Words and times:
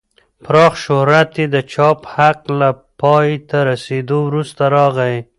پراخ 0.45 0.73
شهرت 0.83 1.29
یې 1.41 1.45
د 1.55 1.57
چاپ 1.73 1.99
حق 2.15 2.39
له 2.59 2.69
پای 3.01 3.29
ته 3.49 3.57
رسېدو 3.69 4.17
وروسته 4.27 4.63
راغی. 4.75 5.15